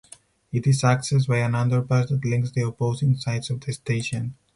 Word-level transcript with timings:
It 0.51 0.65
is 0.65 0.81
accessed 0.81 1.27
by 1.27 1.37
an 1.41 1.51
underpass 1.51 2.07
that 2.07 2.25
links 2.25 2.49
the 2.49 2.65
opposing 2.65 3.17
sides 3.17 3.51
of 3.51 3.59
the 3.61 3.71
station. 3.71 4.33